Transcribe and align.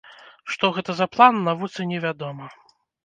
Што 0.53 0.71
гэта 0.77 0.95
за 1.01 1.07
план, 1.15 1.37
навуцы 1.49 1.81
не 1.91 2.01
вядома. 2.07 2.49